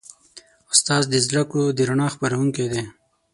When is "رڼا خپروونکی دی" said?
1.89-2.83